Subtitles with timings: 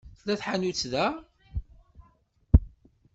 [0.19, 1.07] Tella tḥanutt da?